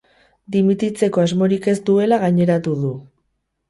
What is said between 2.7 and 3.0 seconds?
du.